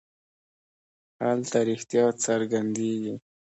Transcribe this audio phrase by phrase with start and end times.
[1.25, 3.13] هلته رښتیا څرګندېږي.